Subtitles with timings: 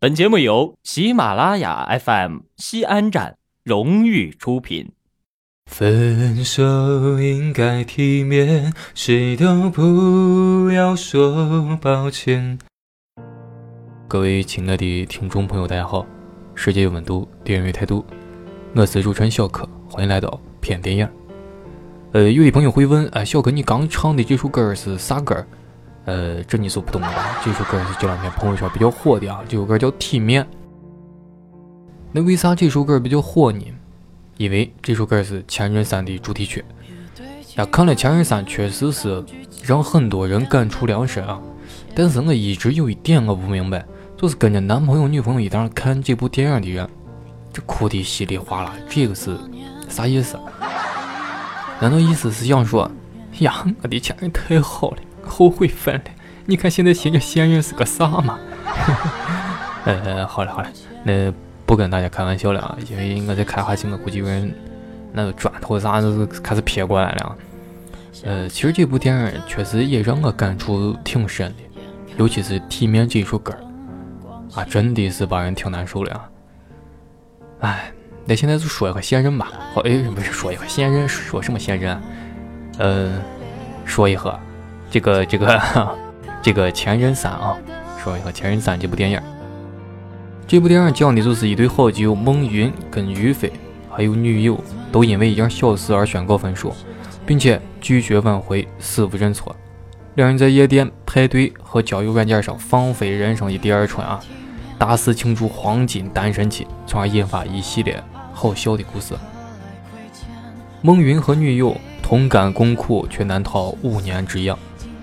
[0.00, 4.92] 本节目由喜马拉雅 FM 西安站荣誉出品。
[5.66, 12.60] 分手应该体面，谁都不要说抱歉。
[14.06, 16.06] 各位亲爱的听众朋友，大家好！
[16.54, 18.06] 世界有温度，电影有态度，
[18.76, 21.08] 我是主持人小柯，欢迎来到片电影。
[22.12, 25.44] 呃，有的朋友会问，哎，小柯，你刚唱的这首歌是啥歌？
[26.08, 27.38] 呃，这你就不懂了吧？
[27.44, 30.42] 这首歌是这两天朋友圈比较火的啊，这首歌叫《体面》。
[32.12, 33.62] 那为啥这首歌比较火呢？
[34.38, 36.64] 因为这首歌是《前任三》的主题曲。
[37.54, 39.22] 那，看了《前任三》，确实是
[39.62, 41.38] 让很多人感触良深啊。
[41.94, 43.84] 但是我一直有一点我不明白，
[44.16, 46.88] 就是跟着男朋友、女朋友一道看这部电影的人，
[47.52, 49.36] 这哭的稀里哗啦，这个是
[49.90, 50.40] 啥意思？
[51.78, 52.90] 难道意思是想说，
[53.40, 54.96] 呀，我的前任太好了？
[55.28, 56.02] 后悔分了，
[56.46, 58.38] 你看现在新着现任是个啥嘛？
[59.84, 60.68] 呃，好了好了，
[61.04, 61.32] 那
[61.64, 64.52] 不跟大家开玩笑了啊，因为我在开下去，我估计有人
[65.12, 67.36] 那个砖头啥都是开始撇过来了。
[68.24, 71.80] 呃，其实这部电影确实也让我感触挺深的，
[72.16, 73.54] 尤其是《体面》这首歌
[74.54, 76.30] 啊，真的是把人挺难受的啊。
[77.60, 77.92] 哎，
[78.24, 79.52] 那现在就说一个现任吧。
[79.72, 82.00] 好，哎，不是说一个现任，说什么现任？
[82.78, 83.12] 呃，
[83.84, 84.40] 说一个。
[84.90, 85.60] 这个这个
[86.42, 87.56] 这个《前任三》啊，
[88.02, 89.20] 说一下《前任三》这部电影。
[90.46, 93.52] 这部电影讲的就是一对好基友孟云跟于飞，
[93.90, 94.58] 还有女友，
[94.90, 96.74] 都因为一件小事而宣告分手，
[97.26, 99.54] 并且拒绝挽回，死不认错。
[100.14, 104.18] 两人在夜店、派对和交友软件上放飞人生的第二春啊，
[104.78, 109.14] 大肆庆祝黄金单身期，从而引发一系列好笑的故事。
[110.80, 114.58] 孟云和女友同甘共苦，却难逃五年之痒。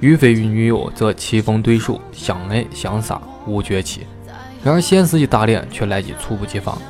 [0.00, 4.06] 于飞与女友则棋逢对手，相爱相杀无绝期。
[4.62, 6.80] 然而现实的打脸，却来得猝不及防。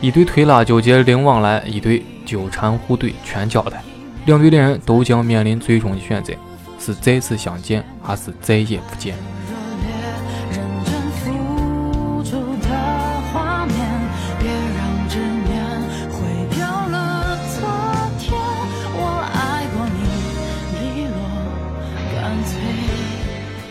[0.00, 3.82] 一对推拉纠结零往来，一对纠缠互怼全交代。
[4.26, 6.32] 两对恋人都将面临最终的选择：
[6.78, 9.14] 是再次相见，还是再也不见？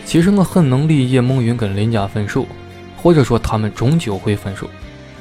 [0.08, 2.46] 其实我很能理解孟云跟林佳分手，
[2.96, 4.66] 或者说他们终究会分手，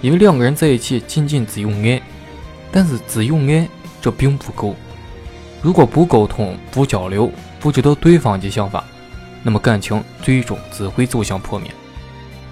[0.01, 2.01] 因为两个人在一起仅仅只有爱，
[2.71, 3.67] 但是只有爱
[4.01, 4.77] 这并不够。
[5.61, 8.81] 如果不沟通、不交流、不知道对方的想法，
[9.43, 11.69] 那么感情最终只会走向破灭。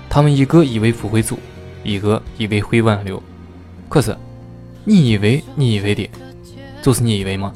[0.09, 1.37] 他们一个以为不会走，
[1.85, 3.23] 一个以为会挽留，
[3.87, 4.13] 可是
[4.83, 6.09] 你以为你以为的，
[6.81, 7.53] 就是你以为吗？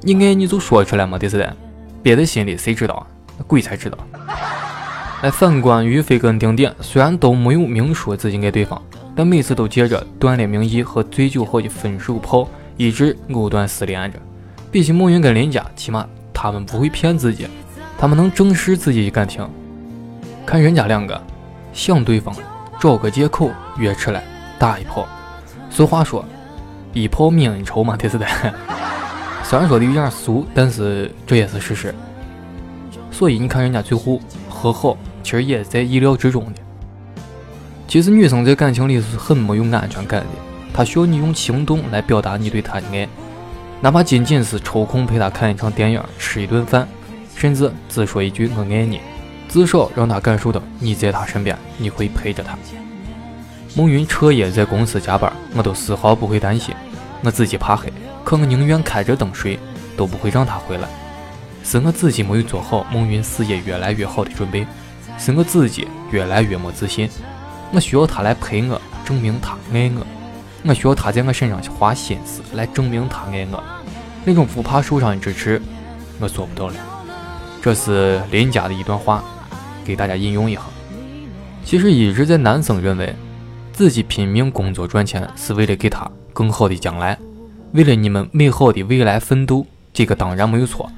[0.00, 1.46] 你爱你就说出来嘛，对不对？
[2.02, 3.06] 憋在心里谁知道啊？
[3.46, 3.98] 鬼才知道。
[5.22, 8.80] 哎，反观于飞跟丁点，虽然都没有明说自己爱对方，
[9.16, 14.18] 但每次都借着断了名义和醉酒后的分手炮，一直藕断丝连着。
[14.70, 17.46] 比起孟云跟林佳，起码他们不会骗自己，
[17.96, 19.48] 他们能正视自己的感情。
[20.44, 21.18] 看人家两个
[21.72, 22.34] 想对方，
[22.78, 24.22] 找个借口约出来
[24.58, 25.08] 打一炮。
[25.70, 26.24] 俗话说，
[26.92, 28.26] 一炮泯恩仇嘛，对不对？
[29.42, 31.94] 虽然说的有点俗，但是这也是事实。
[33.16, 36.60] 所以你看，人家最后和好，其实也在意料之中的。
[37.86, 40.26] 其实女生在感情里是很没有安全感的，
[40.72, 43.08] 她需要你用行动来表达你对她的爱，
[43.80, 46.88] 哪怕仅仅是抽空陪她看一场电影、吃一顿饭，
[47.36, 48.98] 甚至只说一句“我爱你”，
[49.48, 52.58] 至少让她感受到你在她身边，你会陪着她。
[53.76, 56.74] 孟云彻夜在公司加班，我都丝毫不会担心，
[57.22, 57.92] 我自己怕黑，
[58.24, 59.56] 可我宁愿开着灯睡，
[59.96, 60.88] 都不会让她回来。
[61.64, 64.66] 是我自己没有做好梦云事业越来越好的准备，
[65.18, 67.08] 是我自己越来越没自信。
[67.72, 70.06] 我需要他来陪我，证明他爱我。
[70.66, 73.62] 我需要他在我身上花心思来证明他爱我。
[74.24, 75.60] 那种不怕受伤的支持，
[76.20, 76.74] 我做不到了。
[77.62, 79.24] 这是林家的一段话，
[79.84, 80.60] 给大家引用一下。
[81.64, 83.14] 其实一直在男生认为，
[83.72, 87.18] 自己拼命工作赚钱是为了给他更好的将来，
[87.72, 90.90] 为了你们美好的未来奋斗，这个当然没有错。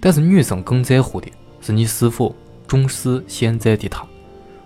[0.00, 2.34] 但是女生更在乎的是你是否
[2.66, 4.06] 重视现在的他。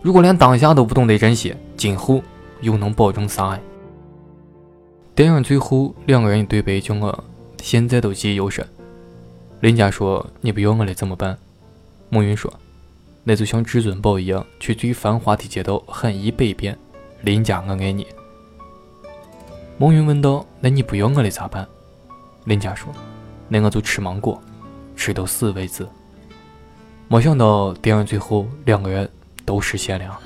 [0.02, 2.22] 如果连当下都不懂得珍惜，今后
[2.60, 3.58] 又能保证啥？
[5.14, 7.24] 电影最后两个人的对白叫我
[7.60, 8.66] 现在都记忆犹深。
[9.60, 11.36] 林佳说：“你不要我了怎么办？”
[12.08, 12.50] 孟云说
[13.24, 16.78] ：“那就像至尊宝一样，去最繁华的街道喊一百遍
[17.20, 18.06] ‘林佳，我爱你’。”
[19.76, 21.68] 孟云问道：“那你不要我了咋办？”
[22.44, 22.90] 林佳说
[23.48, 24.40] ：“那我就吃芒果。”
[25.00, 25.86] 吃到死为止。
[27.08, 29.10] 没想到电影最后两个人
[29.46, 30.20] 都实现了。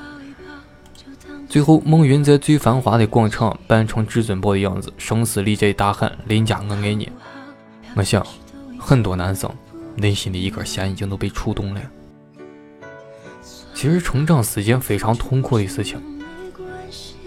[1.49, 7.09] 最后，孟云在最繁华的广场扮成至尊宝的样子，声嘶力竭地大喊：“林佳，我爱你！”
[7.95, 8.27] 我想，
[8.77, 9.49] 很多男生
[9.95, 11.81] 内心的一根弦已经都被触动了。
[13.75, 16.03] 其实，成长是件非常痛苦的事情。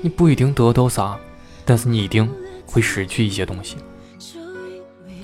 [0.02, 1.18] 你不一定得到啥，
[1.64, 2.30] 但是你一定
[2.66, 3.78] 会失去一些东西。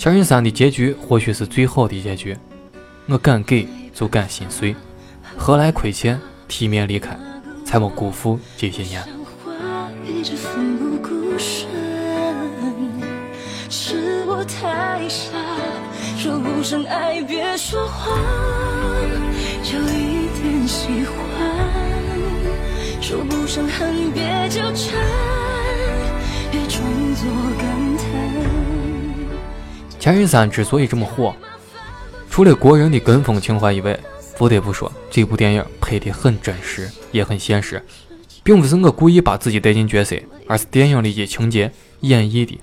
[0.03, 2.37] 千人三的结局或许是最好的结局。
[3.05, 4.75] 我敢给，就敢心碎，
[5.37, 6.19] 何来亏欠？
[6.45, 7.17] 体面离开。
[7.63, 9.01] 才没辜负这些年。
[13.69, 15.37] 是我太傻，
[16.17, 18.13] 说不上爱，别说谎，
[19.63, 21.15] 就一点喜欢；
[22.99, 25.01] 说不上恨，别纠缠，
[26.51, 26.83] 别装
[27.15, 27.25] 作
[27.57, 28.72] 感叹。
[30.03, 31.33] 前任三之所以这么火，
[32.29, 33.97] 除了国人的跟风情怀以外。
[34.37, 37.81] 不得不说，这部电影拍的很真实，也很现实，
[38.43, 41.71] 并不是我故意把自己带进角色，而是电影里的情节
[42.01, 42.59] 演绎的，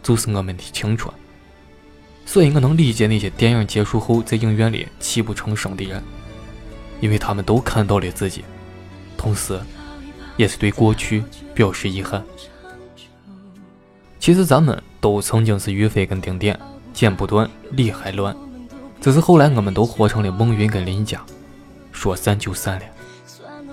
[0.00, 1.12] 就是我们的青春。
[2.24, 6.00] 所以我能理解那些电影结束后在影院里泣不成声的人，
[7.00, 8.44] 因为他们都看到了自己，
[9.16, 9.58] 同时，
[10.36, 12.22] 也是对过去表示遗憾。
[14.20, 16.60] 其实咱们都曾经是于飞跟丁点，
[16.96, 18.34] 剪不断，理还乱。
[19.02, 21.22] 只是后来我们都活成了孟云跟林佳，
[21.92, 22.84] 说散就散了。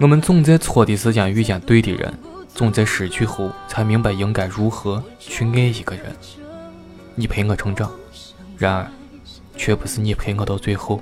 [0.01, 2.13] 我们总在错的时间遇见对的人，
[2.53, 6.13] 总在失去后才明白应该如何去爱一个人。
[7.15, 7.89] 你陪我成长，
[8.57, 8.91] 然而
[9.55, 10.99] 却不是你陪我到最后。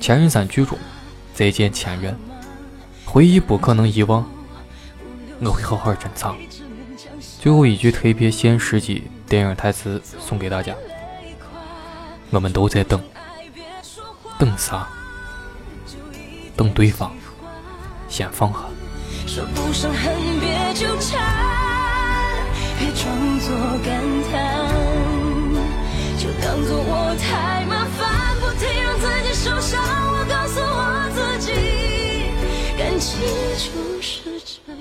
[0.00, 0.78] 前任三剧中，
[1.34, 2.16] 再见前任，
[3.04, 4.26] 回忆不可能遗忘，
[5.40, 6.34] 我会好好珍藏。
[7.38, 10.74] 最后一句特别现实的电影台词送给大家。
[12.30, 13.02] 我们都在等，
[14.38, 14.88] 等啥？
[16.56, 17.12] 等对方
[18.08, 18.58] 先放下。
[19.26, 21.20] 说不上恨，别纠缠，
[22.78, 24.66] 别装作感叹，
[26.18, 27.35] 就当作我太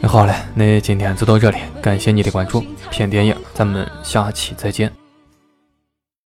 [0.08, 2.64] 好了，那今天就到这里，感谢你的关注。
[2.90, 5.05] 片电影，咱们下期再见。